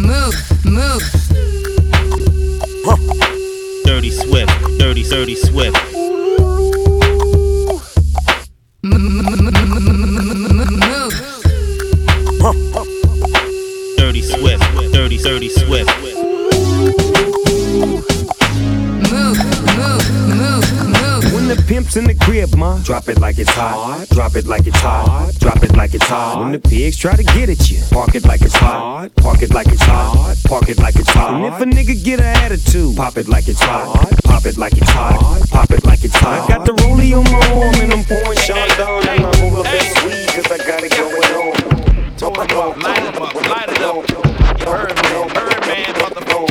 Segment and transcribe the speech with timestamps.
[0.00, 1.02] move, move.
[3.84, 5.76] Dirty Swift, dirty, dirty Swift.
[8.82, 9.40] Move.
[13.96, 15.99] Dirty Swift, dirty, dirty Swift.
[22.46, 24.06] Crib, ma, drop it like it's hot.
[24.10, 25.32] Drop it like it's hot.
[25.38, 26.40] Drop it like it's hot.
[26.40, 29.14] When the pigs try to get at you, park it like it's hot.
[29.16, 30.36] Park it like it's hot.
[30.46, 31.34] Park it like it's hot.
[31.34, 34.10] And if a nigga get an attitude, pop it like it's hot.
[34.24, 35.48] Pop it like it's hot.
[35.50, 36.50] Pop it like it's hot.
[36.50, 39.62] I got the rollie on my arm and I'm pouring Sean down and I'm over
[39.64, 41.60] this weed cause I got it going on.
[42.80, 44.06] Light it up, light it up.
[44.64, 46.49] Birdman, Birdman, motherfucker.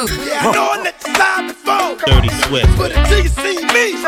[0.00, 0.08] Move.
[2.06, 2.78] Dirty Swift.
[2.78, 4.00] But until you see me,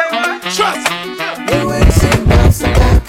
[0.55, 1.13] trust me.
[1.53, 3.02] You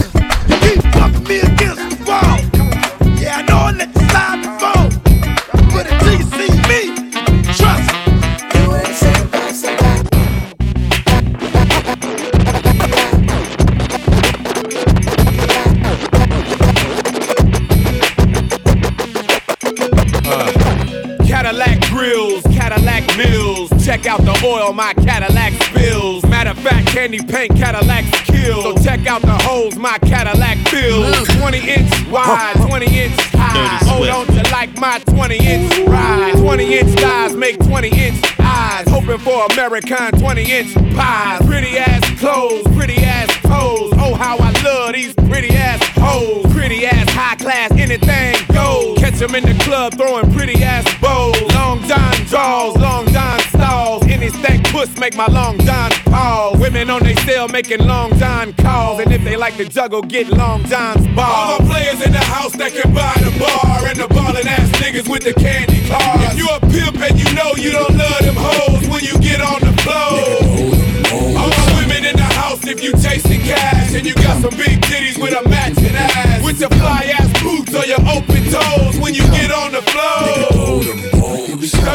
[24.54, 26.24] oil my Cadillac spills.
[26.26, 28.62] Matter of fact, candy paint Cadillac kills.
[28.62, 31.26] So check out the holes my Cadillac fills.
[31.38, 33.54] 20 inch wide, 20 inch high.
[33.54, 34.38] Dirty Hold Swift.
[34.38, 36.34] on to like my 20 inch ride.
[36.36, 38.86] 20 inch thighs make 20 inch eyes.
[38.88, 41.44] Hoping for American 20 inch pies.
[41.46, 43.92] Pretty ass clothes, pretty ass toes.
[43.96, 46.44] Oh, how I love these pretty ass hoes.
[46.52, 48.98] Pretty ass high class, anything goes.
[48.98, 51.40] Catch 'em in the club throwing pretty ass bows.
[51.54, 54.03] Long John draws, long John stalls.
[54.30, 56.58] Stank puss make my long John pause.
[56.58, 59.00] Women on they cell making long John calls.
[59.00, 61.34] And if they like to juggle, get long John's balls.
[61.34, 63.86] All the players in the house that can buy the bar.
[63.88, 66.32] And the ballin' ass niggas with the candy cars.
[66.32, 69.40] If you a pimp and you know you don't love them hoes when you get
[69.40, 70.94] on the floor.
[71.38, 75.20] All women in the house if you chasing cash and you got some big titties
[75.20, 76.42] with a matching ass.
[76.44, 80.43] With your fly ass boots or your open toes when you get on the floor.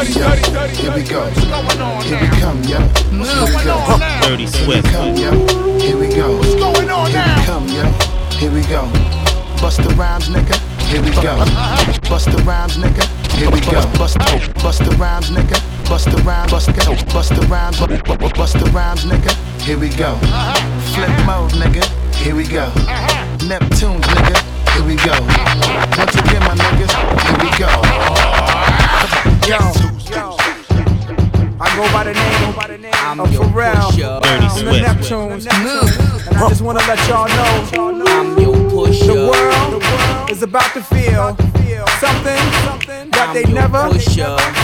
[0.00, 1.20] Study, study, study, Here we go.
[1.20, 2.78] What's going on Here we come, yo.
[3.12, 3.28] Move.
[3.28, 4.20] What's going on now?
[4.22, 4.88] Dirty Swift.
[4.88, 6.36] Here we go.
[6.38, 7.44] What's going on Here we now?
[7.44, 7.84] come, yo.
[8.40, 8.88] Here we go.
[9.60, 10.56] Bust the rhymes, nigga.
[10.88, 11.36] Here we go.
[12.08, 13.04] Bust the rhymes, nigga.
[13.36, 13.82] Here we go.
[13.98, 14.16] Bust,
[14.62, 15.60] bust the rhymes, nigga.
[15.86, 16.72] Bust the rhymes, bust,
[17.12, 19.36] bust the rhymes, bu- bu- bu- bust the rhymes, nigga.
[19.60, 20.16] Here we go.
[20.96, 21.84] Flip mode, nigga.
[22.14, 22.70] Here we go.
[23.44, 24.40] Neptunes, nigga.
[24.72, 25.12] Here we go.
[26.00, 26.92] Once again, my niggas.
[27.20, 27.68] Here we go.
[29.46, 29.89] Yo,
[31.62, 32.14] I go by the
[32.78, 33.92] name I'm of Pharrell.
[33.92, 34.80] Dirty I'm the.
[34.80, 35.44] Neptunes.
[35.62, 36.28] Move.
[36.28, 39.04] And I just want to let y'all know I'm your pusher.
[39.04, 41.36] the world is about to feel
[42.00, 42.40] something
[43.10, 43.90] that they never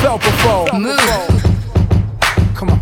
[0.00, 0.72] felt before.
[0.80, 0.96] Move.
[2.54, 2.80] Come on.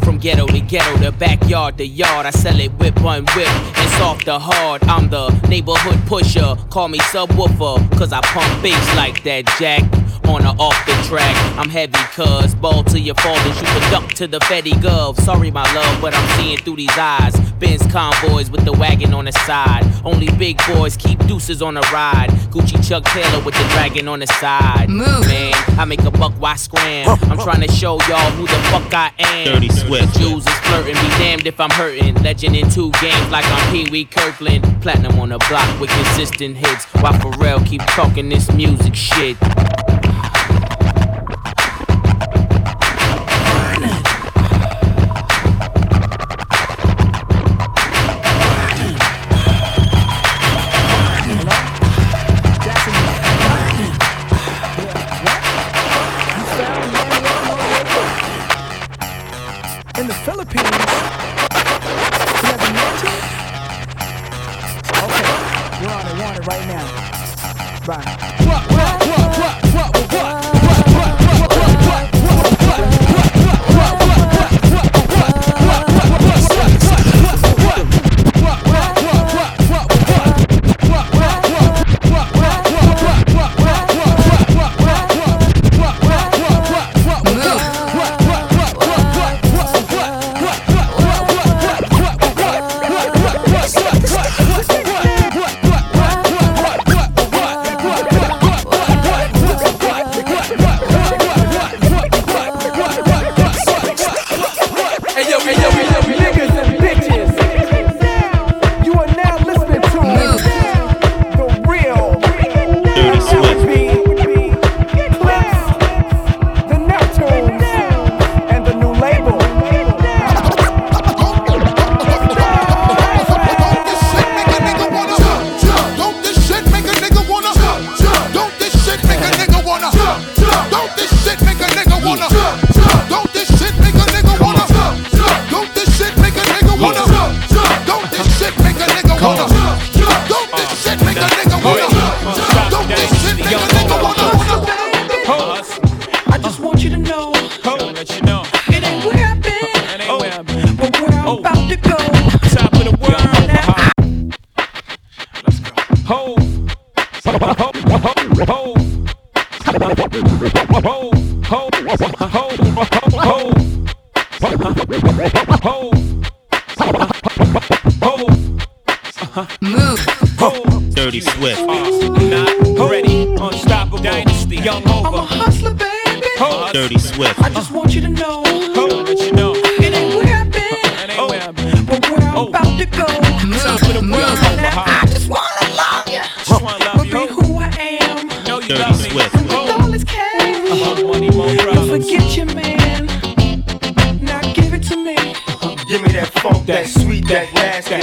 [0.00, 2.26] From ghetto to ghetto, the backyard to yard.
[2.26, 4.82] I sell it whip on whip and soft to hard.
[4.84, 6.56] I'm the neighborhood pusher.
[6.70, 9.84] Call me subwoofer, cause I pump bass like that, Jack.
[10.28, 13.60] On or off the track, I'm heavy, cuz ball to your fathers.
[13.60, 15.20] You can duck to the Fetty Gov.
[15.20, 17.38] Sorry, my love, but I'm seeing through these eyes.
[17.60, 19.84] Benz convoys with the wagon on the side.
[20.04, 22.30] Only big boys keep deuces on the ride.
[22.50, 24.88] Gucci Chuck Taylor with the dragon on the side.
[24.88, 25.26] Move.
[25.26, 27.08] Man, I make a buck, why scram?
[27.30, 29.54] I'm trying to show y'all who the fuck I am.
[29.54, 30.12] Dirty Swift.
[30.14, 32.14] The Jews is flirting, be damned if I'm hurting.
[32.22, 34.64] Legend in two games like I'm Pee Wee Kirkland.
[34.82, 36.84] Platinum on the block with consistent hits.
[37.00, 39.36] While Pharrell keep talking this music shit.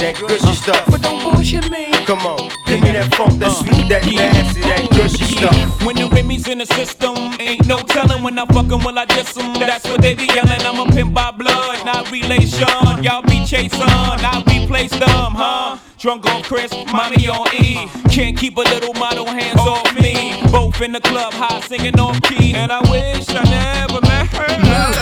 [0.04, 0.84] That gushy stuff.
[0.90, 1.90] but don't bullshit me.
[2.04, 5.84] Come on, give me that funk, that sweet, that nasty, that gushy stuff.
[5.84, 9.06] When the Remy's in the system, ain't no telling when I fuck 'em, will I
[9.06, 9.54] diss 'em?
[9.54, 10.60] That's what they be yelling.
[10.68, 12.68] I'm a pimp by blood, not relation.
[13.02, 15.78] Y'all be chasing, I replace them, huh?
[16.04, 17.88] Drunk on Chris, mommy on E.
[18.10, 20.38] Can't keep a little model hands off me.
[20.52, 22.52] Both in the club, high singing off key.
[22.52, 24.44] And I wish I never met her.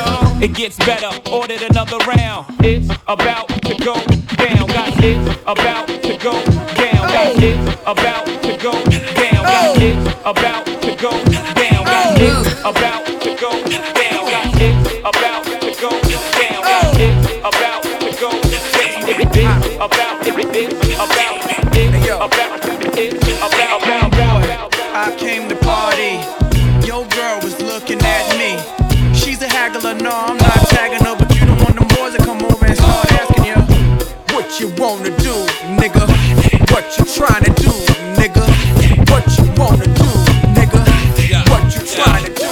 [0.07, 0.41] all.
[0.41, 2.55] It gets better, ordered another round.
[2.61, 3.95] It's about to go
[4.37, 4.95] down, guys.
[5.03, 6.41] It's about to go
[6.79, 7.35] down, guys.
[7.37, 9.83] It's about to go down, guys.
[9.83, 11.11] It's about to go
[11.59, 12.23] down, guys.
[12.23, 14.55] It's about to go down, guys.
[14.55, 16.95] It's about to go down, guys.
[16.95, 18.63] It's about to go down.
[18.63, 20.92] About, it's about, it's about, it's
[24.95, 26.21] I came to party.
[26.87, 28.55] Your girl was looking at me.
[29.19, 32.23] She's a haggler, no, I'm not tagging her, but you don't want them boys to
[32.23, 33.59] come over and start asking you
[34.31, 35.35] what you wanna do,
[35.81, 36.07] nigga.
[36.71, 37.73] What you trying to do,
[38.21, 38.47] nigga.
[39.11, 40.11] What you wanna do,
[40.55, 40.81] nigga.
[41.51, 42.47] What you to do.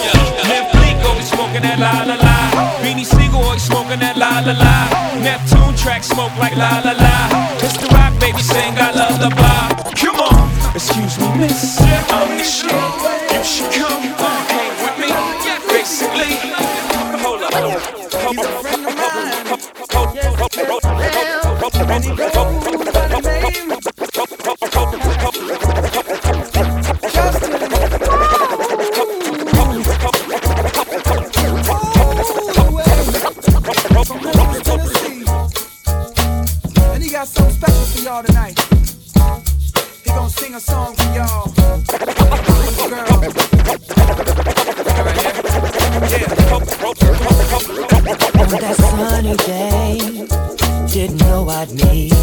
[1.22, 2.36] Smoking that la la la.
[2.82, 4.74] Beanie always smoking that la la la.
[5.22, 7.79] Neptune track smoke like la la la.
[8.40, 9.92] You sing I love our lullaby.
[10.00, 11.78] Come on, excuse me, miss.
[11.78, 12.72] I'm the shit.
[12.72, 15.12] You should come hang with me.
[15.68, 16.40] Basically,
[17.20, 17.52] hold up.
[17.52, 17.84] Hold up.
[18.24, 18.64] Hold up.
[19.92, 20.40] Hold up.
[20.40, 20.96] Hold up.
[21.60, 22.34] Hold up.
[22.34, 22.69] Hold up.
[51.72, 52.19] me.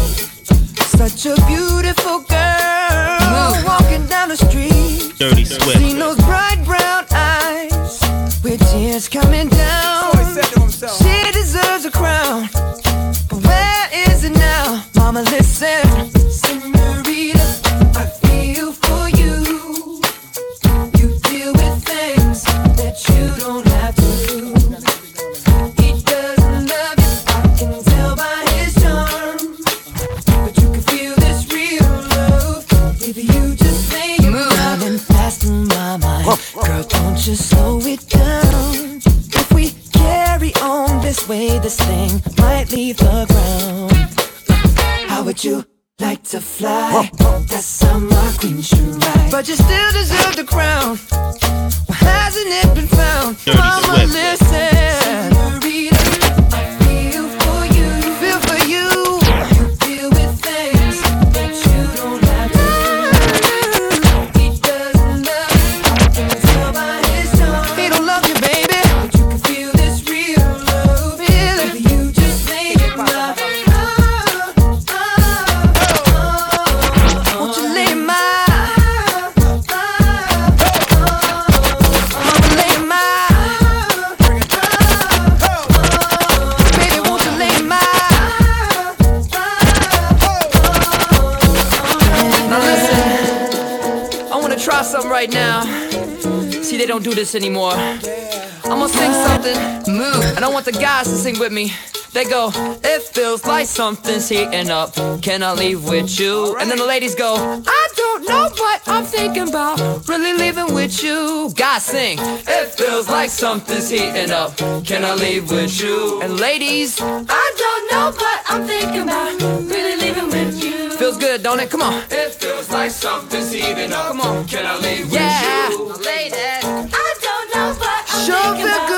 [104.08, 104.94] Something's heating up.
[105.20, 106.56] Can I leave with you?
[106.58, 110.08] And then the ladies go, I don't know what I'm thinking about.
[110.08, 111.50] Really leaving with you.
[111.54, 114.56] Guys sing, it feels like something's heating up.
[114.86, 116.22] Can I leave with you?
[116.22, 119.42] And ladies, I don't know what I'm thinking about.
[119.68, 120.90] Really leaving with you.
[120.92, 121.70] Feels good, don't it?
[121.70, 122.02] Come on.
[122.10, 124.08] It feels like something's heating up.
[124.08, 124.46] Come on.
[124.46, 125.68] Can I leave yeah.
[125.68, 126.04] with you?
[126.06, 128.97] Ladies, I don't know what I'm sure feel good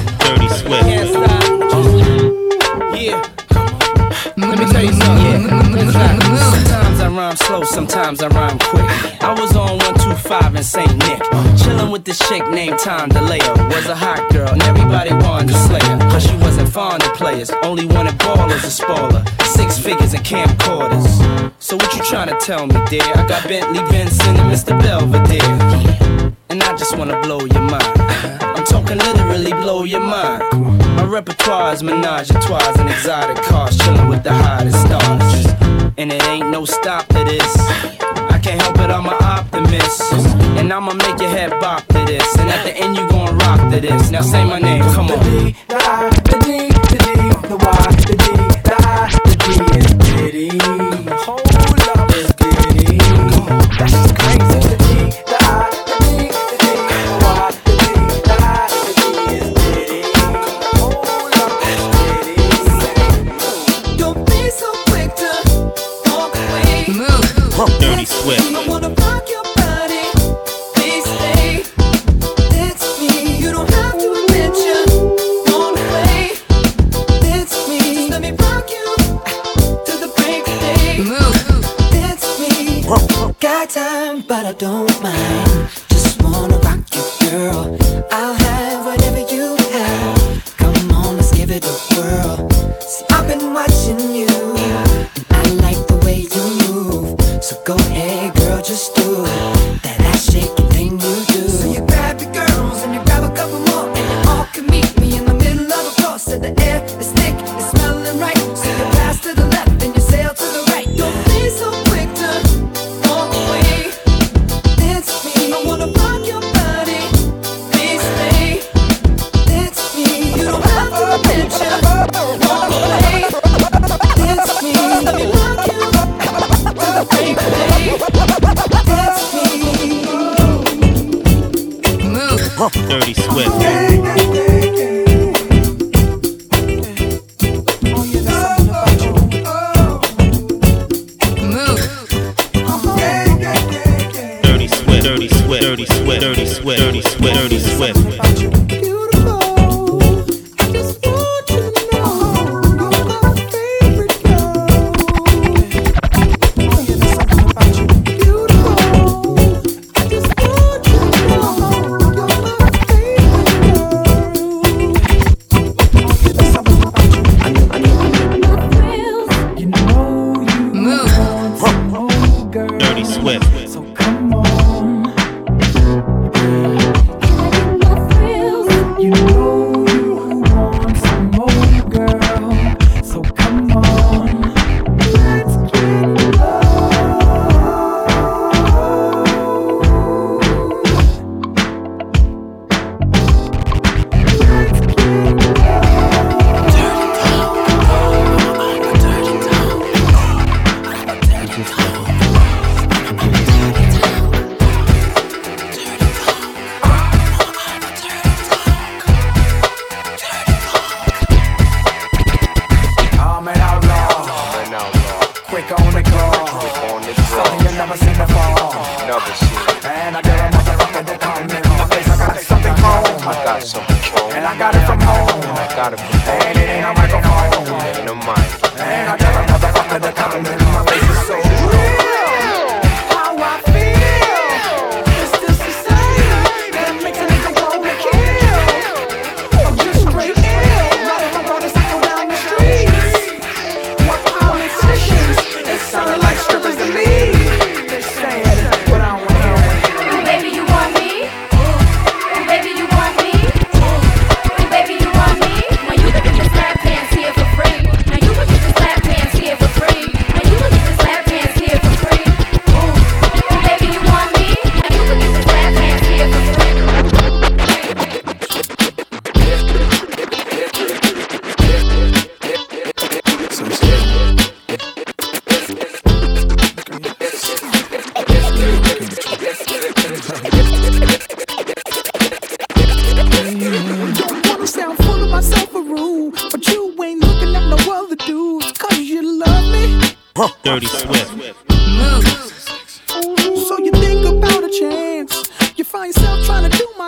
[0.00, 0.88] Dirty Swift.
[2.96, 3.20] Yeah.
[4.38, 5.48] Let me tell you something.
[6.38, 8.86] Sometimes I rhyme slow, sometimes I rhyme quick.
[9.22, 10.90] I was on 125 in St.
[10.98, 11.20] Nick.
[11.60, 13.68] Chillin' with this chick named Tom DeLeo.
[13.68, 15.98] Was a hot girl, and everybody wanted to slay her.
[16.10, 19.24] Cause she wasn't fond of players, only wanted ballers and spoiler.
[19.44, 21.52] Six figures and camcorders.
[21.58, 23.02] So what you trying to tell me, dear?
[23.14, 24.72] I got Bentley Benson and Mr.
[24.80, 26.32] Belvedere.
[26.48, 28.41] And I just wanna blow your mind.
[28.72, 30.42] I'm talking literally blow your mind.
[30.96, 35.46] My repertoire is menage a trois and exotic cars, chilling with the hottest stars.
[35.98, 37.54] And it ain't no stop to this.
[38.32, 40.10] I can't help it, I'm an optimist.
[40.56, 42.34] And I'ma make your head bop to this.
[42.38, 44.10] And at the end, you gon' rock to this.
[44.10, 45.18] Now say my name, come on.
[45.18, 47.12] The I, the D, the D,
[47.48, 48.26] the Y, the D,
[48.64, 50.48] the I, the D is Diddy.
[51.26, 51.40] Hold
[51.92, 52.96] up, it's Diddy.
[53.78, 54.11] That's just crazy.
[84.62, 84.91] Don't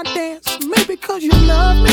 [0.04, 0.58] dance.
[0.66, 1.90] Maybe cause you love me.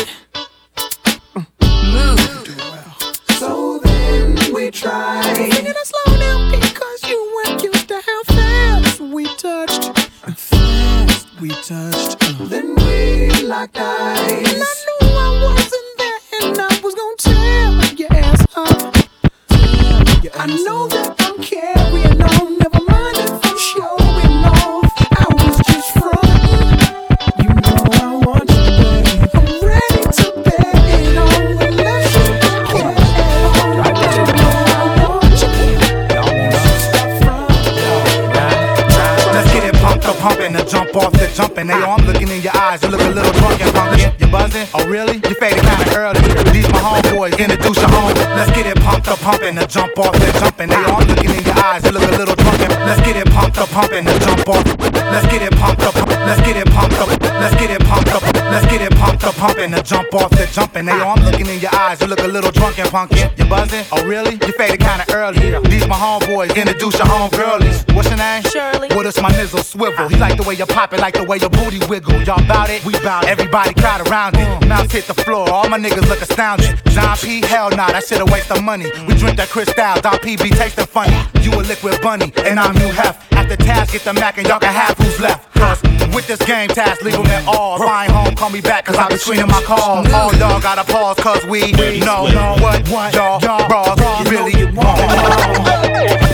[62.00, 63.30] You look a little drunk and punkin'.
[63.38, 63.84] You buzzing?
[63.92, 64.34] Oh, really?
[64.34, 65.40] You faded kinda early.
[65.68, 66.56] These my homeboys.
[66.56, 67.84] Introduce your home girlies.
[67.94, 68.44] What's your name?
[68.44, 68.88] Shirley.
[68.96, 70.08] What is my nizzle swivel?
[70.08, 72.22] He like the way you pop it, like the way your booty wiggle.
[72.24, 72.86] Y'all bout it?
[72.86, 73.30] We bout it.
[73.30, 74.48] Everybody crowd around it.
[74.48, 74.70] Mm.
[74.70, 75.50] Mouths hit the floor.
[75.50, 76.82] All my niggas look astounded.
[76.96, 77.42] Don P.
[77.42, 78.86] Hell nah, that shit a waste of money.
[79.08, 80.00] We drink that Cristal.
[80.02, 80.38] Don P.
[80.38, 81.18] be tasting funny.
[81.42, 84.60] You a liquid bunny, and I'm New hef the task, get the Mac, and y'all
[84.60, 85.54] can have who's left.
[85.56, 85.82] Cause
[86.16, 87.78] with this game task, leave them at all.
[87.78, 90.10] Flying home, call me back, cause I be screening my calls.
[90.12, 92.24] All y'all gotta pause, cause we know
[92.62, 95.00] what, y'all, y'all bras really want.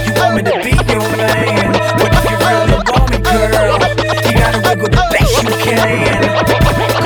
[0.06, 3.80] You want me to be your man, but if you really want me, girl,
[4.26, 6.97] you gotta wiggle the best you can.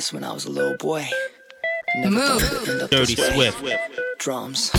[0.00, 1.06] this when I was a little boy.
[2.06, 2.88] Move.
[2.90, 3.62] Dirty Swift.
[4.18, 4.70] Drums.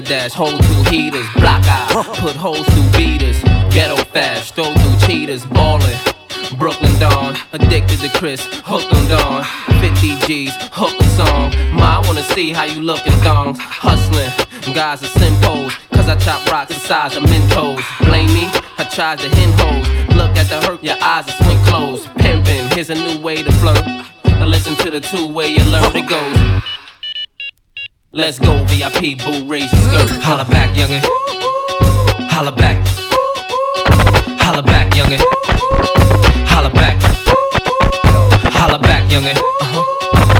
[0.00, 3.38] Bangladesh, hold two heaters, block out, put holes through beaters,
[3.70, 5.98] ghetto fast, throw through cheaters, ballin'.
[6.58, 9.44] Brooklyn Dawn, addicted to Chris, hooked on Dawn.
[9.80, 11.52] 50 G's, hook a song.
[11.74, 13.58] Ma, I wanna see how you lookin' thongs.
[13.60, 17.82] Hustlin', guys are simples, cause I chop rocks the size of Mentos.
[18.06, 20.16] Blame me, I tried to hen hoes.
[20.16, 22.06] Look at the hurt, your eyes are swing closed.
[22.16, 23.84] Pimpin', here's a new way to flirt.
[24.24, 26.59] Now listen to the two way you learn it goes.
[28.12, 30.22] Let's go, VIP, boo, raise the skirt.
[30.24, 31.00] Holla back, youngin'.
[32.28, 32.84] Holla back.
[34.40, 35.20] Holla back, youngin'.
[36.48, 37.00] Holla back.
[38.52, 39.36] Holla back, youngin'.
[39.36, 40.39] Uh-huh.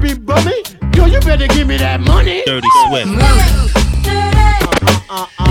[0.00, 0.62] be bummy.
[0.94, 2.42] Yo, you better give me that money.
[2.46, 3.08] Dirty Swift.
[4.08, 5.45] Uh, uh, uh,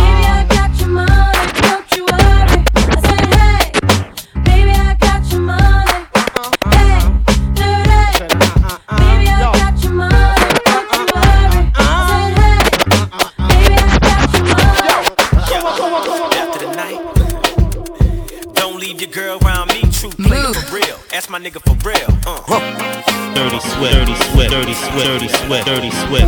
[23.35, 26.27] dirty sweat, dirty sweat, dirty sweat, dirty sweat, dirty sweat.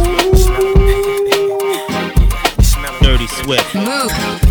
[3.02, 3.76] Dirty sweat.
[3.76, 4.47] Move.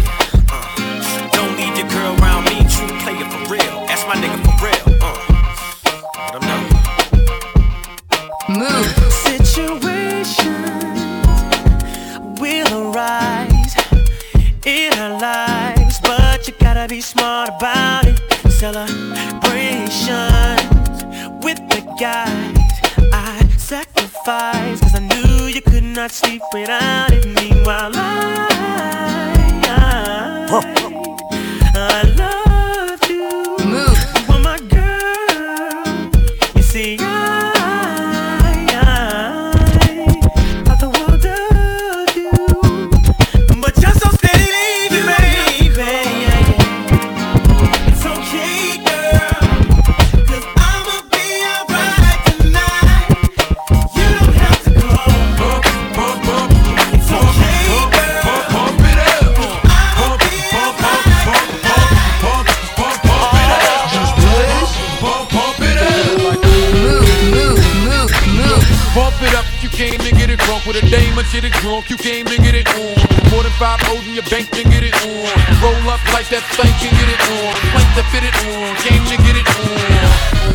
[75.66, 77.50] Roll up like that thing, can get it on.
[77.74, 80.46] Plank to fit it on, came to get it on.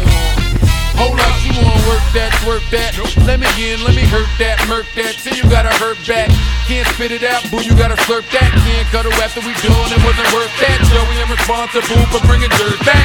[0.96, 2.96] Hold up, you wanna work that, work that.
[3.28, 5.20] Let me in, let me hurt that, murk that.
[5.20, 6.32] Say you gotta hurt back.
[6.64, 8.56] Can't spit it out, boo, you gotta slurp that.
[8.64, 10.80] Can't cut her after we done, it wasn't worth that.
[10.88, 13.04] Joey, I'm responsible for bringing dirt back.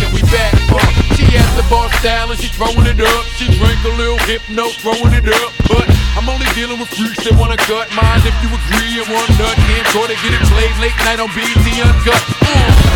[0.00, 0.80] Can we back up?
[1.12, 3.24] She has the bar style and she throwing it up.
[3.36, 5.52] She drank a little hypno, throwing it up.
[5.68, 8.20] But I'm only dealing with freaks that wanna cut mine.
[8.22, 11.32] If you agree and one nut, can't try to get it played late night on
[11.32, 12.22] BET Uncut.
[12.44, 12.92] Uh.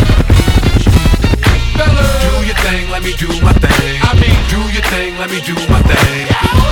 [1.77, 2.13] Fellas.
[2.25, 3.97] Do your thing, let me do my thing.
[4.05, 6.25] I mean, do your thing, let me do my thing.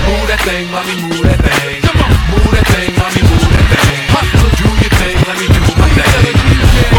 [0.06, 1.82] Move that thing, let me move that thing.
[1.82, 4.02] Come on, move that thing, let me move that thing.
[4.14, 6.36] Hustle, do your thing, let me do my thing.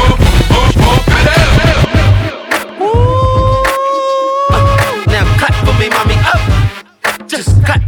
[0.06, 0.35] Up,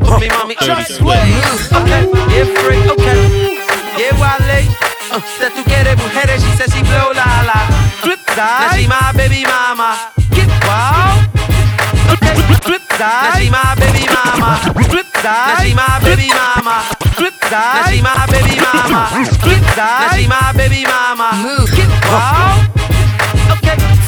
[0.09, 0.65] for me, mommy, up.
[0.65, 3.21] Dirty Okay, yeah, free, okay.
[4.01, 4.61] Yeah, Wale.
[5.11, 7.61] Uh, that tú quieres mujeres, she says she blow la la.
[8.01, 8.37] Flip side.
[8.37, 10.13] Now she my baby mama.
[10.33, 11.29] Get wild.
[12.65, 13.25] Flip side.
[13.25, 14.61] Now she my baby mama.
[14.89, 15.49] Flip side.
[15.49, 16.77] Now she my baby mama.
[17.17, 17.75] Flip side.
[17.75, 19.03] Now she my baby mama.
[19.41, 20.01] Flip side.
[20.01, 21.29] Now she my baby mama.
[21.75, 22.78] Get wild.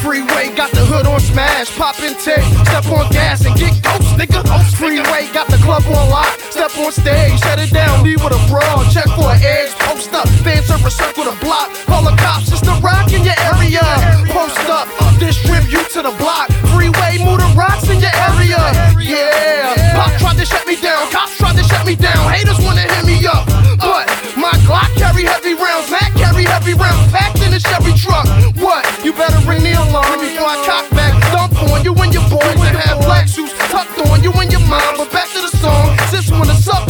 [0.01, 4.17] Freeway got the hood on smash, pop and take, step on gas and get ghost,
[4.17, 4.41] nigga.
[4.81, 8.41] Freeway got the club on lock, step on stage, shut it down, leave with a
[8.49, 12.49] brawl, check for an edge, post up, fan service circle the block, call the cops,
[12.49, 13.85] it's the rock in your area.
[14.33, 14.89] Post up,
[15.21, 18.57] distribute you to the block, freeway move the rocks in your area.
[18.97, 22.89] Yeah, pop tried to shut me down, cops tried to shut me down, haters wanna
[22.89, 23.45] hit me up,
[23.77, 26.10] but my Glock carry heavy rounds, Mac
[26.51, 28.27] heavy rounds, packed in a Chevy truck.
[28.59, 28.83] What?
[29.05, 32.59] You better ring the alarm before I cock back, dump on you and your boys
[32.67, 34.99] and have black shoes tucked on you and your mom.
[34.99, 36.83] But back to the song, sis wanna suck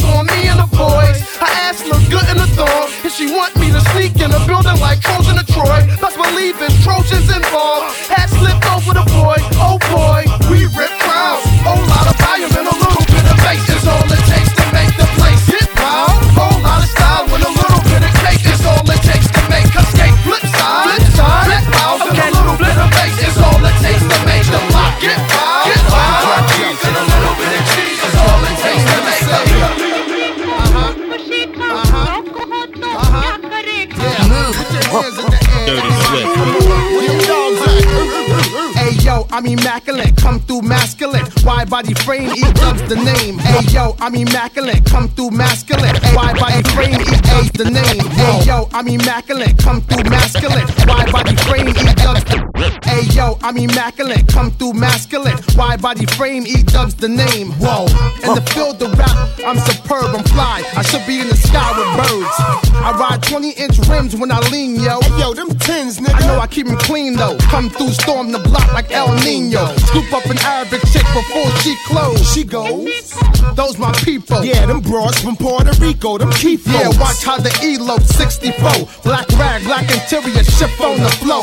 [41.71, 43.39] body frame, E dubs the name.
[43.39, 45.95] Hey yo, I'm immaculate, come through masculine.
[46.13, 48.11] Wide body frame, E dubs the name.
[48.11, 50.67] Hey yo, I'm immaculate, come through masculine.
[50.85, 52.41] Wide body frame, E dubs the
[52.83, 55.37] Hey yo, I'm immaculate, come through masculine.
[55.55, 57.51] Wide body frame, E dubs the name.
[57.53, 57.87] Whoa,
[58.19, 59.15] in the field of rap,
[59.47, 60.67] I'm superb, I'm fly.
[60.75, 62.35] I should be in the sky with birds.
[62.83, 64.99] I ride 20 inch rims when I lean, yo.
[64.99, 66.19] Hey yo, them tins, nigga.
[66.19, 67.37] I know I keep 'em clean though.
[67.47, 69.73] Come through, storm the block like El Nino.
[69.87, 72.33] Scoop up an Arabic chick before she close.
[72.33, 73.13] She goes.
[73.55, 74.43] Those my people.
[74.43, 78.87] Yeah, them broads from Puerto Rico, them keep Yeah, watch how the elope 64.
[79.03, 81.41] Black rag, black interior, ship on the flow.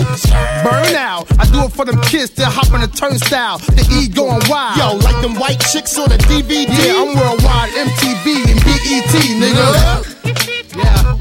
[0.64, 1.26] Burn out.
[1.38, 3.58] I do it for them kids that hop on the turnstile.
[3.58, 4.76] The E going wild.
[4.76, 6.66] Yo, like them white chicks on the DVD.
[6.66, 9.66] Yeah, I'm worldwide, MTV and BET, nigga.
[10.74, 11.14] Yeah.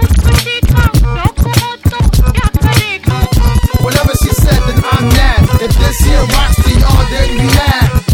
[3.83, 5.62] Whatever she said, then I'm mad.
[5.62, 8.07] If this here rocks to y'all, then we mad.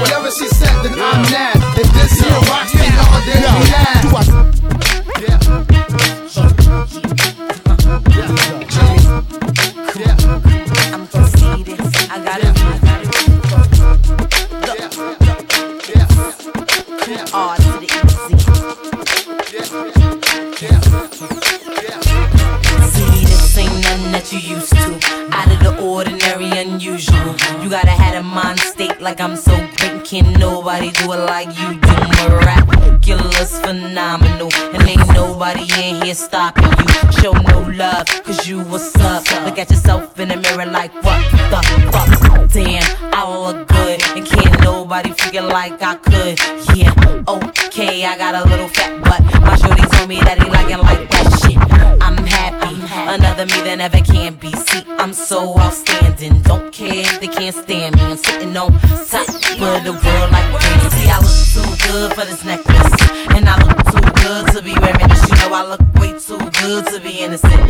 [0.00, 1.56] Whatever she said, then I'm mad.
[1.76, 2.77] If this here rocks
[45.48, 46.38] like I could.
[46.76, 46.92] Yeah,
[47.26, 49.22] okay, I got a little fat butt.
[49.42, 51.58] My shorty told me that he like it like that shit.
[52.02, 52.76] I'm happy,
[53.08, 54.52] another me that never can be.
[54.52, 56.42] See, I'm so outstanding.
[56.42, 58.02] Don't care if they can't stand me.
[58.02, 60.88] I'm sitting on top of the world like crazy.
[60.96, 62.92] See, I look too good for this necklace,
[63.34, 65.22] and I look too good to be wearing this.
[65.30, 67.67] You know, I look way too good to be innocent.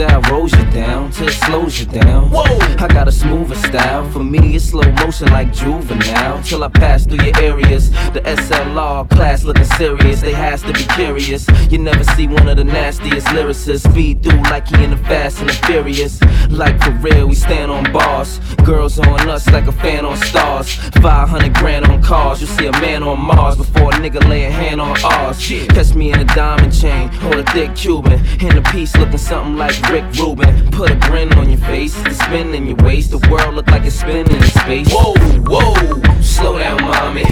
[0.00, 2.30] I rolls you down till it slows you down.
[2.30, 2.42] Whoa!
[2.42, 4.08] I got a smoother style.
[4.10, 6.42] For me, it's slow motion like juvenile.
[6.42, 7.90] Till I pass through your areas.
[8.12, 10.20] The SLR class looking serious.
[10.20, 11.46] They has to be curious.
[11.70, 15.40] You never see one of the nastiest lyricists speed through like he in the Fast
[15.40, 16.20] and the Furious.
[16.50, 18.38] Like for real, we stand on bars.
[18.64, 20.74] Girls on us like a fan on stars.
[21.00, 22.40] 500 grand on cars.
[22.40, 25.38] You see a man on Mars before a nigga lay a hand on ours.
[25.48, 28.24] Catch me in a diamond chain, hold a thick Cuban.
[28.40, 30.70] In a piece looking something like Rick Rubin.
[30.70, 33.10] Put a grin on your face, the spin in your waist.
[33.10, 34.88] The world look like it's spinning in space.
[34.92, 35.14] Whoa,
[35.46, 35.74] whoa,
[36.20, 37.24] slow down, mommy.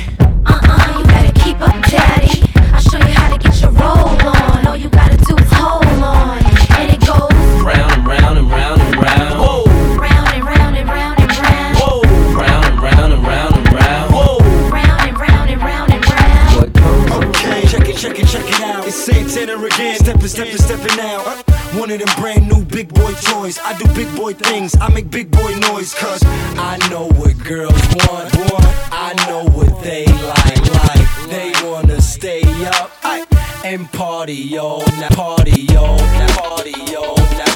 [0.46, 2.42] Uh-uh, you better keep up, daddy.
[2.72, 4.66] I'll show you how to get your roll on.
[4.66, 6.38] All you gotta do is hold on.
[6.78, 9.38] And it goes Round and round and round and round.
[9.40, 9.64] Whoa,
[9.96, 11.76] round and round and round and round.
[11.78, 12.02] whoa,
[12.34, 14.12] round and round and round and round.
[14.14, 14.38] Whoa,
[14.70, 17.26] Round and round and round and round.
[17.36, 18.86] Okay, check it, check it, check it out.
[18.86, 21.43] It's Santana again, stepping, stepping, stepping out.
[21.84, 23.58] One of them brand new big boy toys.
[23.62, 27.74] I do big boy things, I make big boy noise, cause I know what girls
[28.08, 28.64] want, want.
[28.90, 31.28] I know what they like, like.
[31.28, 32.40] They wanna stay
[32.80, 33.26] up aye,
[33.66, 37.53] and party all night, party all night, party all night,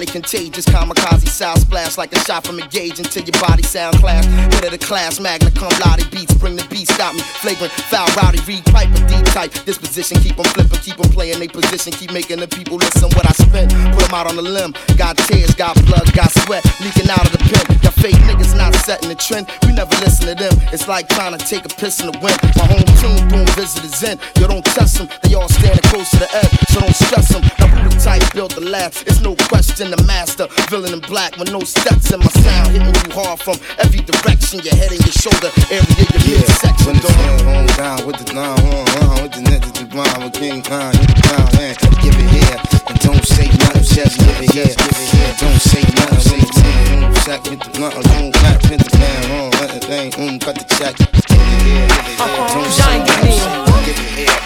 [0.00, 3.94] highly contagious, kamikaze sound splash like a shot from a gauge until your body sound
[3.96, 4.24] class.
[4.54, 7.20] Hit of the class, magna cum laude beats, bring the beat, stop me.
[7.20, 9.52] Flagrant, foul, rowdy, read pipe, a deep type.
[9.66, 13.28] Disposition, keep them flipping, keep them playing they position, keep making the people listen what
[13.28, 13.72] I spent.
[13.92, 17.32] Put them out on the limb, got tears, got blood, got sweat, leaking out of
[17.32, 17.64] the pen.
[17.84, 20.56] Y'all fake niggas not setting the trend, we never listen to them.
[20.72, 22.40] It's like trying to take a piss in the wind.
[22.56, 26.24] My home team doing visitors in, you don't test them, they all standing close to
[26.24, 27.44] the edge, so don't stress them.
[27.60, 28.96] Now who the type built the lab?
[29.04, 32.94] It's no question the master, villain in black with no steps in my sound, hitting
[32.94, 36.86] you hard from every direction, your head and your shoulder, area your midsection.
[36.86, 40.18] When the sun home down with the nine horn round with the niggas the blind
[40.22, 41.74] with King Khan, hit the ground, man.
[42.02, 44.74] Give it here and don't say nothing, just give it here.
[44.74, 47.22] And don't say nothing, say nothing.
[47.26, 50.54] Sack with the blunt, don't clap, hit the plan, on, let the thing, um, cut
[50.54, 50.94] the check.
[50.98, 54.40] Give it here, give it here, don't say nothing, give it here.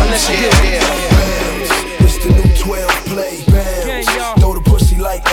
[0.00, 1.06] Unless you get it.
[2.00, 3.35] It's the new 12 play.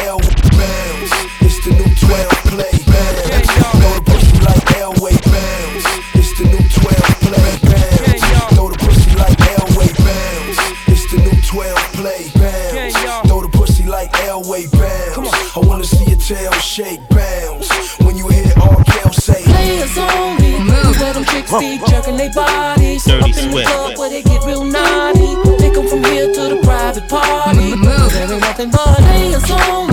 [0.04, 0.20] L.
[0.20, 1.14] Bounce.
[1.40, 2.76] It's the new 12 play.
[2.92, 3.52] Bounce.
[3.80, 5.16] Throw the pussy like Elway.
[5.32, 5.88] Bounce.
[6.20, 7.52] It's the new 12 play.
[7.72, 8.56] Bounce.
[8.56, 9.92] Throw the pussy like Elway.
[10.04, 10.60] Bounce.
[10.92, 12.24] It's the new 12 play.
[12.36, 13.28] Bounce.
[13.28, 14.68] Throw the pussy like Elway.
[14.72, 15.32] Bounce.
[15.56, 17.00] I wanna see your tail shake.
[17.10, 17.70] Bounce.
[18.04, 18.84] When you hear R.
[18.84, 19.44] Kel say.
[19.44, 20.60] Players only.
[20.60, 21.00] Move.
[21.00, 23.06] Where them chicks be jerking their bodies.
[23.06, 25.32] Dirty Up in the club where they get real naughty.
[25.60, 27.76] Take 'em from here to the private party.
[27.76, 28.12] Move.
[28.14, 29.93] There ain't nothing but players only.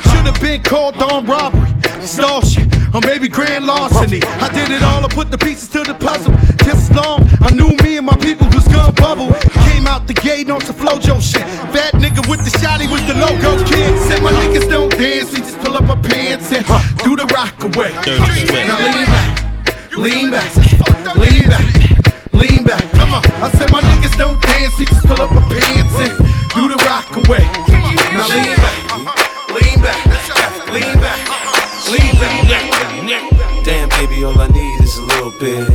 [0.51, 4.19] Been called on robbery, extortion, or maybe grand larceny.
[4.43, 6.35] I did it all, I put the pieces to the puzzle.
[6.67, 9.31] Just long I knew me and my people was gonna bubble.
[9.71, 11.47] Came out the gate on some flojo shit.
[11.71, 13.95] Bad nigga with the shotty was the logo kid.
[14.11, 16.67] Said my niggas don't dance, we just pull up our pants and
[16.99, 17.95] do the rock away.
[18.67, 20.51] Now lean back, lean back,
[21.15, 21.63] lean back,
[22.33, 22.83] lean back.
[22.99, 26.11] Come on, I said my niggas don't dance, we just pull up our pants and
[26.51, 27.47] do the rock away.
[28.11, 28.75] Now lean back,
[29.55, 30.30] lean back,
[30.71, 31.19] lean back,
[31.91, 32.31] lean back.
[33.63, 35.67] Damn, baby, all I need is a little bit.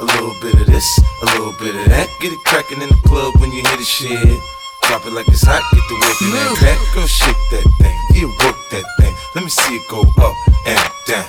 [0.00, 2.08] A little bit of this, a little bit of that.
[2.20, 4.40] Get it crackin' in the club when you hear the shit.
[4.88, 6.78] Drop it like it's hot, get the work in that back.
[6.94, 9.14] Girl, shake that thing, yeah, work that thing.
[9.34, 10.36] Let me see it go up
[10.66, 11.28] and down.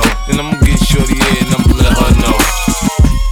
[0.27, 2.37] Then I'ma get shorty here and I'ma let her know.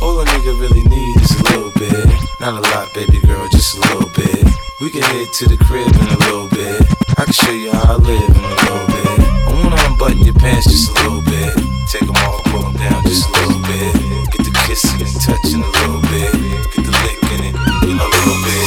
[0.01, 2.05] All a nigga really need is a little bit.
[2.39, 4.45] Not a lot, baby girl, just a little bit.
[4.81, 6.81] We can head to the crib in a little bit.
[7.17, 9.19] I can show you how I live in a little bit.
[9.47, 11.53] I wanna unbutton your pants just a little bit.
[11.91, 13.93] Take them off, pull them down just a little bit.
[14.31, 16.31] Get the kissing and touching a little bit.
[16.73, 18.59] Get the licking it a little bit.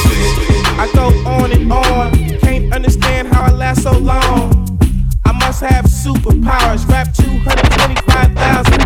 [0.77, 4.42] I go on and on, can't understand how I last so long.
[6.03, 8.82] Superpowers, rap 225,000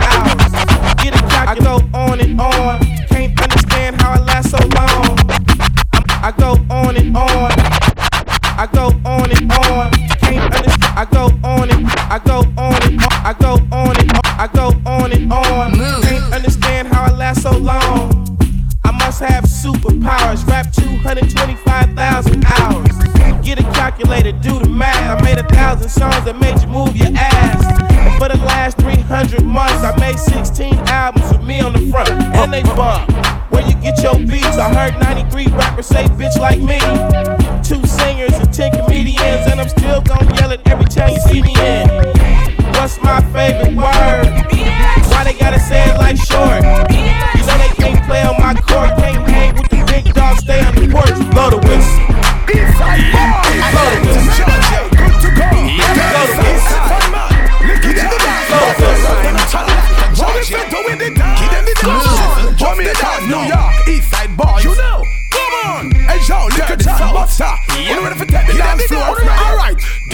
[35.91, 36.86] 93 say bitch like me.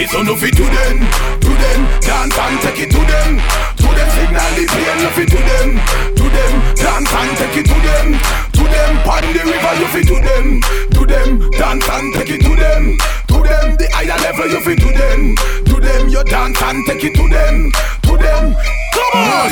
[0.04, 0.12] Right.
[0.12, 1.00] This one no fit to them,
[1.40, 1.80] to them.
[2.02, 3.40] Dance and take it to them,
[3.78, 4.10] to them.
[4.12, 5.80] Signal the plane, no fit to them,
[6.16, 6.52] to them.
[6.76, 8.20] Dance and take it to them,
[8.52, 8.92] to them.
[9.04, 11.50] Pon the river, you fit to them, to them.
[11.52, 12.98] Dance and take it to them,
[13.28, 13.76] to them.
[13.78, 15.36] The higher level, you fit to them,
[15.66, 16.10] to them.
[16.10, 17.72] You dance and take it to them,
[18.04, 18.56] to them.
[18.94, 19.50] Come on.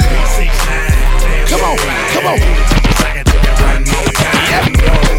[1.47, 1.77] Come on,
[2.13, 2.39] come on.
[4.51, 5.10] Everybody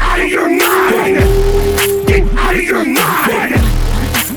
[0.00, 1.16] out of your mind!
[2.06, 3.54] Get out of your mind!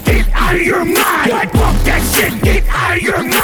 [0.06, 1.52] Get out of your mind!
[1.52, 2.44] Fuck that shit!
[2.44, 3.38] Get out of your mind.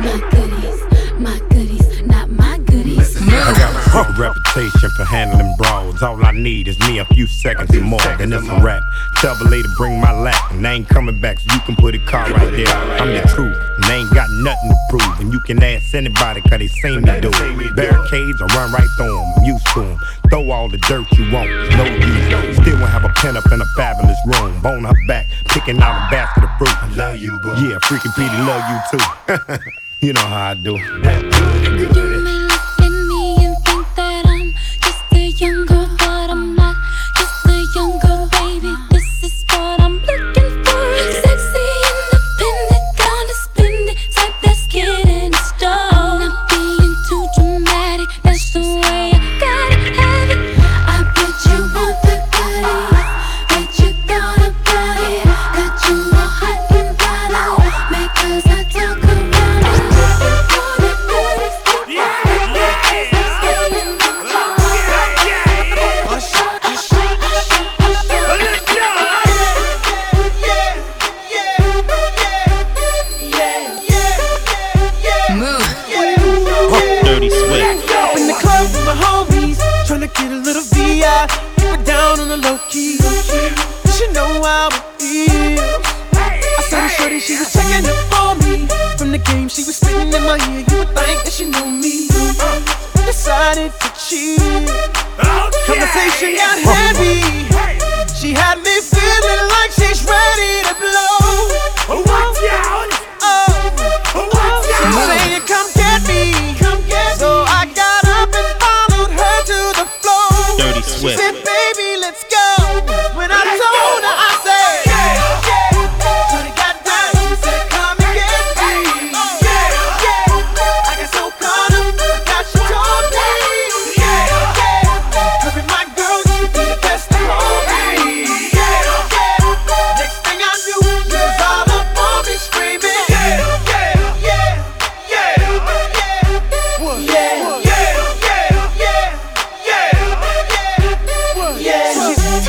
[0.00, 0.80] My goodies,
[1.18, 3.16] my goodies, not my goodies.
[3.20, 3.52] I
[3.92, 6.02] got a reputation for handling brawls.
[6.02, 8.82] All I need is me a few seconds or more, then it's a rap.
[9.20, 11.94] Tell the lady bring my lap, and I ain't coming back, so you can put
[11.94, 12.68] a car right there.
[12.68, 15.20] I'm the truth, and I ain't got nothing to prove.
[15.20, 17.76] And you can ask anybody, cause they seen me do it.
[17.76, 19.98] Barricades, I run right through them, I'm used to them.
[20.30, 22.56] Throw all the dirt you want, no use.
[22.56, 24.60] Still won't have a pen up in a fabulous room.
[24.62, 26.82] Bone her back, picking out a basket of fruit.
[26.82, 27.48] I love you, boo.
[27.56, 30.06] Yeah, freaking Petey love you too.
[30.06, 32.19] you know how I do.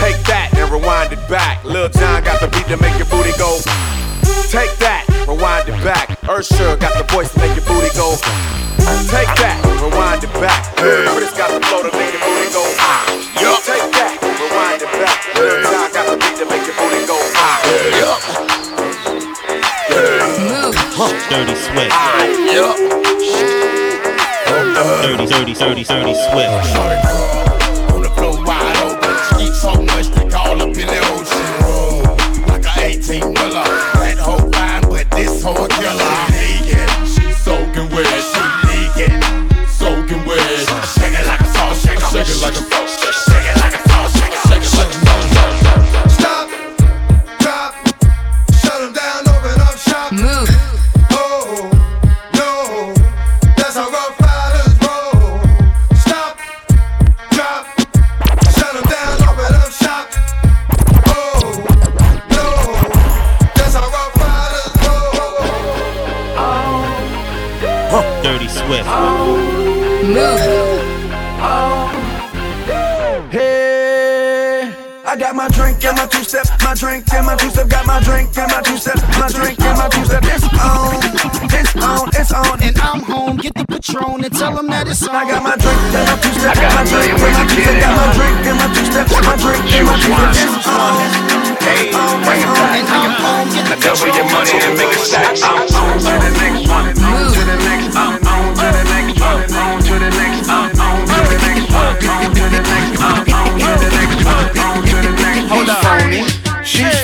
[0.02, 1.64] Take that and rewind it back.
[1.64, 3.58] Lil Jon got the beat to make your booty go.
[4.50, 6.18] Take that, rewind it back.
[6.28, 8.18] Usher got the voice to make your booty go.
[9.10, 10.74] Take that, rewind it back.
[10.76, 12.66] Chris got the flow to make your booty go.
[13.42, 13.62] Yup.
[13.66, 15.22] Take that, rewind it back.
[15.38, 17.18] Lil Jon got the beat to make your booty go.
[20.52, 20.76] Move,
[21.30, 23.01] Dirty Swift.
[24.82, 27.51] Dirty, dirty, dirty, dirty, swift.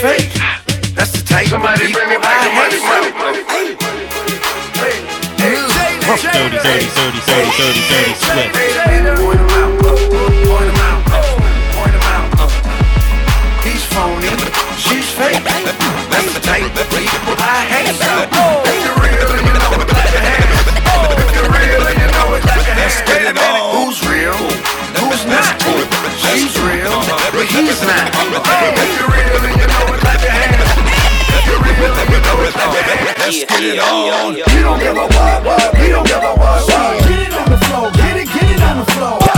[0.01, 0.29] fake.
[0.93, 2.45] That's the type Somebody of people bring me back
[17.39, 17.87] I hate.
[23.17, 23.35] It,
[23.73, 24.37] who's real?
[24.99, 25.57] Who's not?
[26.21, 27.01] She's real,
[27.33, 28.07] but he's not.
[28.77, 29.56] If you're real and
[32.57, 34.33] Let's get it on.
[34.33, 37.07] We don't give a what, what, we don't give a what, what.
[37.07, 39.36] Get it on the floor, get it, get it on the floor.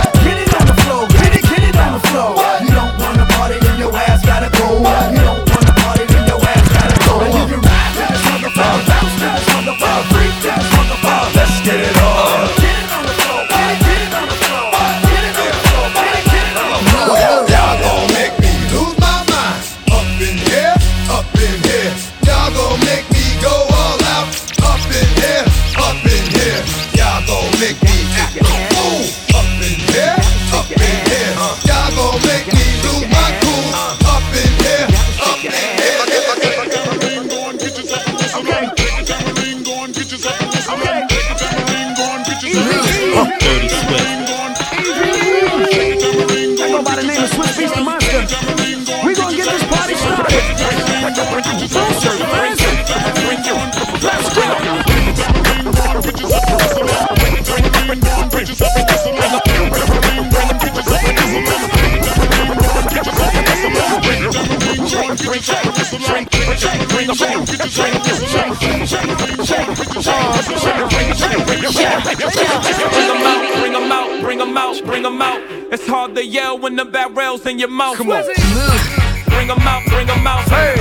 [75.72, 77.96] It's hard to yell when the barrel's in your mouth.
[77.96, 78.24] Come on.
[78.24, 80.42] Bring them out, bring them out.
[80.50, 80.74] Hey.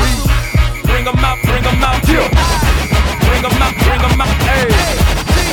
[0.83, 2.01] Bring them out, bring them out.
[2.09, 2.25] Yeah.
[3.29, 4.33] Bring them out, bring them out.
[4.49, 4.65] Hey.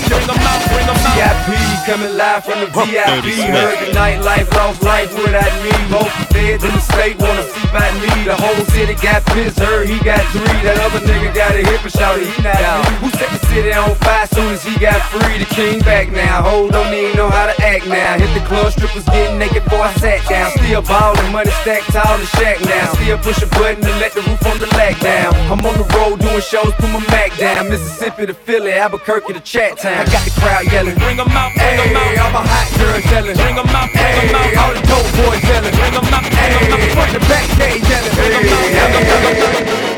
[0.09, 1.15] Bring them out, bring them out.
[1.21, 3.45] VIP coming live from the VIP.
[3.55, 5.91] Heard the nightlife, lost life, what I need.
[5.91, 8.13] Most feds in the state wanna see about me.
[8.29, 10.61] The whole city got pissed, heard he got three.
[10.61, 12.85] That other nigga got a hip and shout he not out.
[13.01, 15.39] Who set the city on fire soon as he got free?
[15.41, 16.43] The king back now.
[16.43, 18.21] Hold don't even know how to act now.
[18.21, 20.51] Hit the club, strippers getting naked before I sat down.
[20.61, 22.93] Still ballin', money stacked tall in shack now.
[22.95, 25.33] Still push a button to let the roof on the lag down.
[25.51, 27.69] I'm on the road doing shows, put my Mac down.
[27.71, 30.01] Mississippi to Philly, Albuquerque to Chat Town.
[30.01, 32.19] I got the crowd yelling, bring 'em out, bring 'em out.
[32.27, 34.57] I'm a hot girls yelling, bring 'em out, bring 'em out.
[34.61, 36.93] All the dope boys yelling, bring 'em out, 'em out.
[36.95, 38.07] Front to back, out.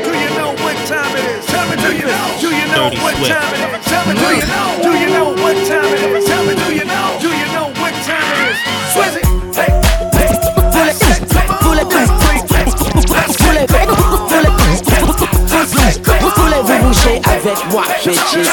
[0.03, 1.45] Do you know what time it is?
[1.45, 2.25] Tell me, do you know?
[2.39, 3.85] Do you know what time it is?
[3.85, 4.67] Tell me, do you know?
[4.83, 6.25] Do you know what time it is?
[6.25, 7.17] Tell me, do you know?
[7.21, 8.57] Do you know what time it is?
[8.93, 9.23] Swizzy,
[9.55, 9.71] hey,
[10.17, 10.29] hey,
[16.35, 18.49] Voulez-vous bouger avec moi, bitches?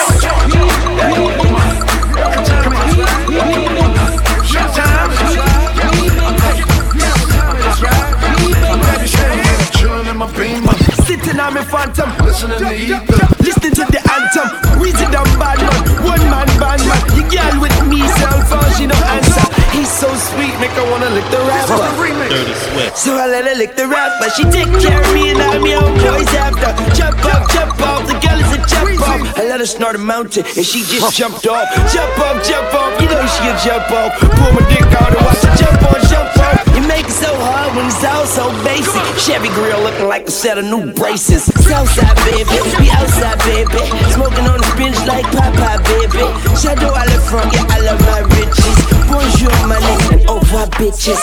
[11.47, 13.22] Sitting on me phantom, listening to ether.
[13.38, 14.82] listening to the anthem.
[14.82, 16.99] Reason down bad man, one man band man.
[17.14, 19.47] You girl with me, cell phone, she no answer.
[19.70, 21.78] He's so sweet, make her wanna lick the rapper.
[22.26, 22.99] Dirty Swift.
[22.99, 24.26] So I let her lick the rapper.
[24.34, 26.74] She take care of me and all me own boys after.
[26.99, 28.03] Jump up, jump off.
[28.11, 29.38] The girl is a jump off.
[29.38, 31.70] I let her snort a mountain and she just jumped off.
[31.94, 32.90] Jump off, jump off.
[32.99, 34.18] You know she can jump off.
[34.18, 36.65] Pull my dick out and watch her jump on, jump off.
[36.97, 39.05] You so hard when it's all so basic.
[39.20, 41.44] Chevy grill looking like a set of new braces.
[41.44, 43.84] Southside baby, we outside baby.
[44.16, 46.24] Smoking on the bench like Papa baby.
[46.57, 48.76] Shadow I live from, yeah I love my riches.
[49.12, 51.20] Bonjour my nigga and au revoir bitches.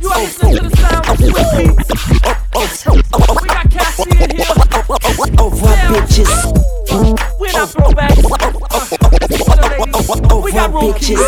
[0.00, 1.18] You are listening to the sound of.
[3.40, 4.50] We got Cassie in here.
[5.38, 6.32] Au revoir bitches.
[7.38, 8.18] We're not throwbacks.
[8.24, 8.41] Au
[10.20, 11.18] revoir bitches.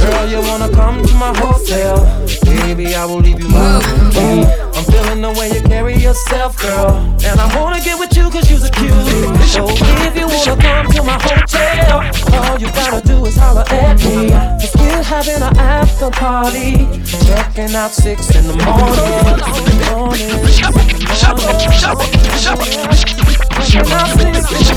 [0.00, 2.04] Girl, you wanna come to my hotel?
[2.44, 3.80] Baby, I will leave you my.
[4.74, 6.96] I'm feeling the way you carry yourself, girl.
[7.24, 8.92] And I wanna get with you cause you're a cute.
[9.46, 12.02] So if you wanna come to my hotel,
[12.34, 14.30] all you gotta do is holler at me.
[14.30, 16.86] Cause we're having an after party.
[17.26, 19.40] Checking out six in the morning.
[19.90, 20.30] morning.
[23.66, 24.76] Checking out six in the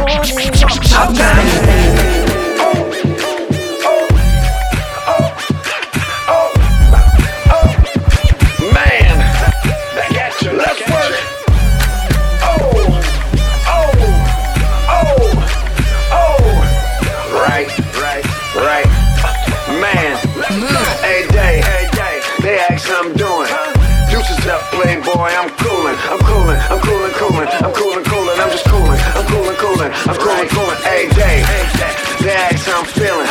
[0.00, 0.52] morning.
[0.56, 2.35] morning.
[30.06, 30.76] Coolin', coolin', I'm coolin', coolin'.
[30.82, 31.42] Hey day,
[32.22, 33.26] they ask how I'm feeling.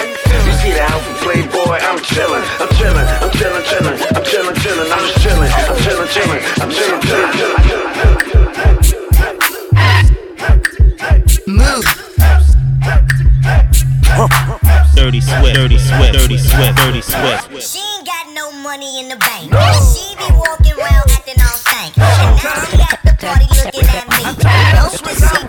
[0.45, 1.79] You see the outfit, playboy?
[1.79, 6.07] I'm chillin', I'm chillin', I'm chillin', chillin', I'm chillin', chillin', I'm just chillin', I'm chillin',
[6.11, 7.95] chillin', I'm chillin', chillin', chillin'.
[11.47, 11.85] Move.
[14.95, 15.55] Dirty Swift.
[15.55, 16.13] Dirty Swift.
[16.13, 16.77] Dirty Swift.
[16.77, 17.51] Dirty Swift.
[17.61, 19.53] She ain't got no money in the bank.
[19.93, 21.97] She be walking around acting all stank.
[21.97, 24.23] And now she at the party looking at me.
[24.75, 25.44] No Swiss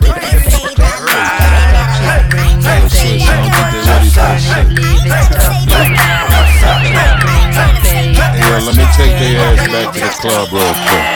[10.29, 11.07] to club real quick.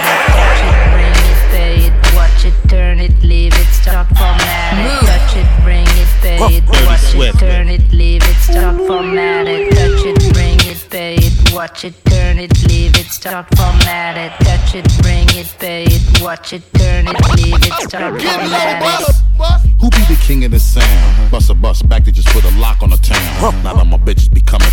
[1.50, 5.06] Pay it, watch it, turn it, leave it, stop formatting.
[5.06, 9.70] Touch it, bring it, pay it, watch it, turn it, leave it, stop formatting.
[9.70, 14.30] Touch it, bring it, pay it, watch it, turn it, leave it, stop formatting.
[14.46, 19.20] Touch it, bring it, pay it, watch it, turn it, leave it, stop formatting.
[19.80, 21.30] Who be the king of the sound?
[21.30, 23.62] Bust a bus back, they just put a lock on the town.
[23.64, 24.69] Now that my bitches be coming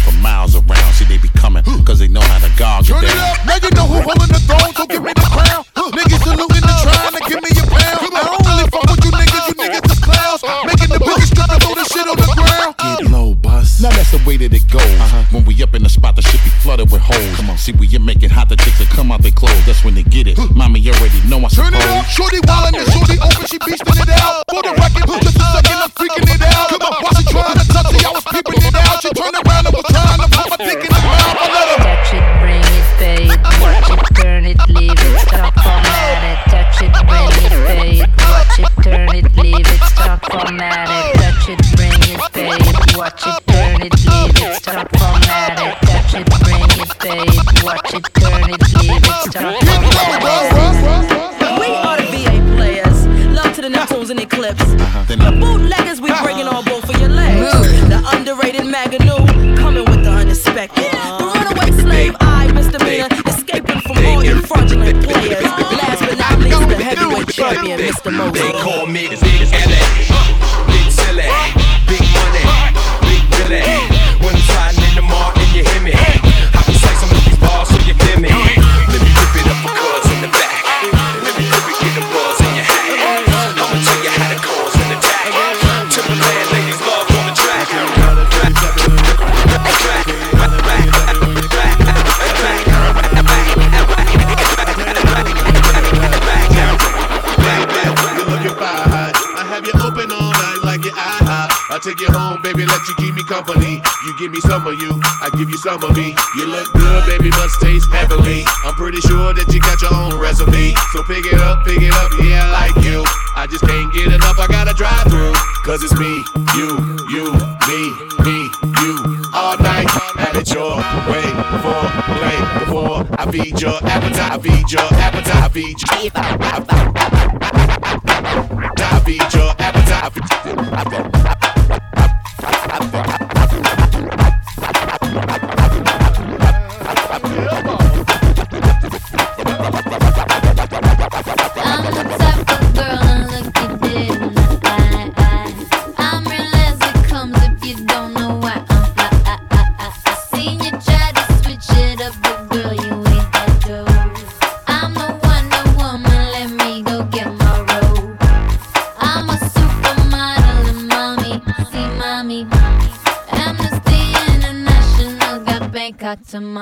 [104.18, 104.90] give me some of you,
[105.22, 106.16] I give you some of me.
[106.36, 108.44] You look good, baby, must taste heavenly.
[108.66, 110.74] I'm pretty sure that you got your own recipe.
[110.92, 113.06] So pick it up, pick it up, yeah, I like you.
[113.38, 115.34] I just can't get enough, I gotta drive through.
[115.62, 116.10] Cause it's me,
[116.58, 116.70] you,
[117.14, 117.30] you,
[117.70, 117.82] me,
[118.26, 118.38] me,
[118.82, 118.94] you.
[119.38, 119.86] All night,
[120.18, 120.82] have it your
[121.14, 121.88] way before
[122.18, 127.17] play before I feed your appetite, I feed your appetite, I feed your I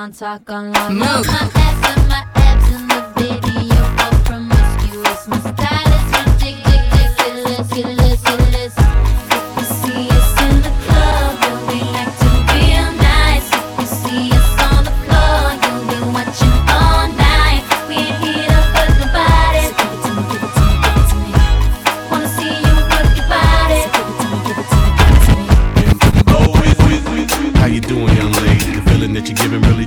[0.06, 0.92] To Montauk on lock.
[0.92, 1.65] Move.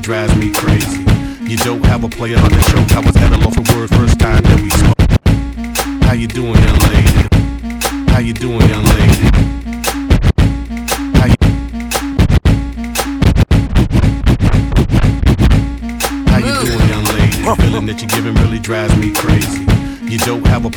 [0.09, 1.03] Drives me crazy.
[1.43, 2.79] You don't have a player on the show.
[2.97, 6.03] I was at a loss for words first time that we spoke.
[6.03, 8.11] How you doing, young lady?
[8.11, 9.58] How you doing, young lady?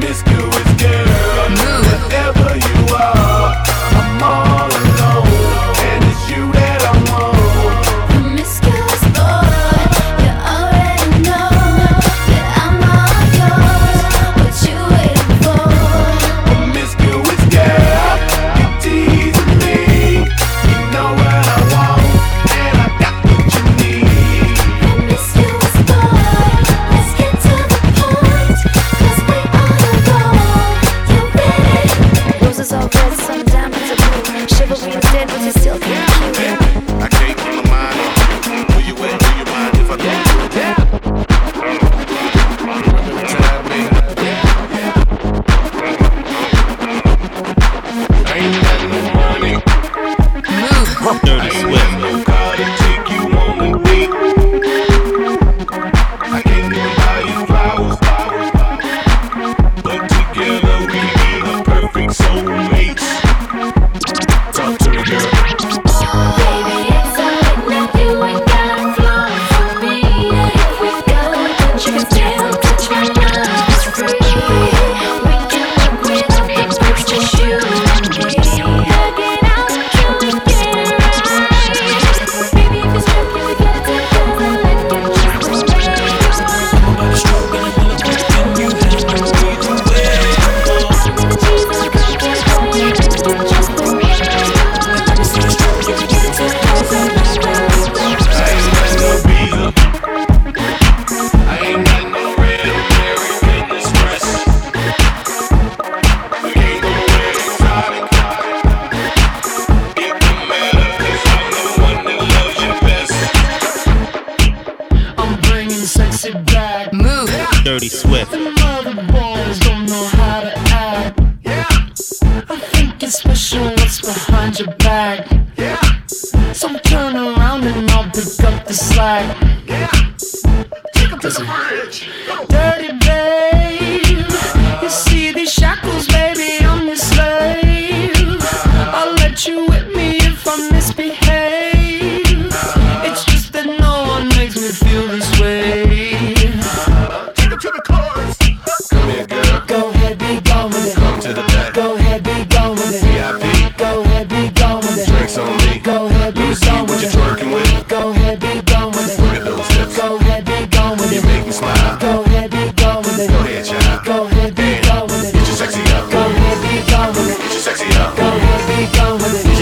[0.00, 1.04] Promiscuous girl,
[1.84, 3.52] wherever you are,
[3.92, 4.89] I'm all alone,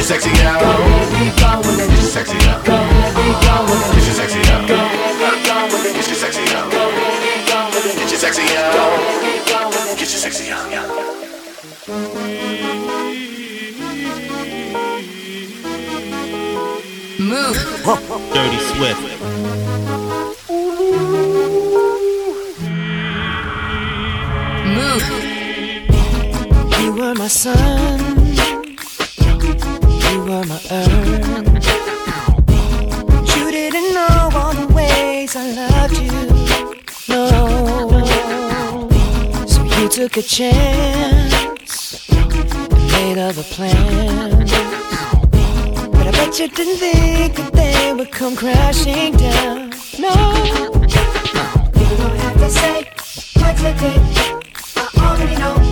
[0.08, 0.58] sexy girl.
[0.58, 2.38] Go sexy
[4.14, 4.38] sexy
[8.14, 8.44] sexy
[9.96, 10.44] sexy sexy.
[17.18, 17.58] Move.
[18.32, 19.17] Dirty Swift.
[40.18, 44.46] a chance, made of a plan.
[45.92, 49.70] But I bet you didn't think that they would come crashing down.
[49.96, 50.14] No,
[51.78, 52.84] you don't have to say
[53.34, 54.02] what you did.
[54.76, 55.67] I already know.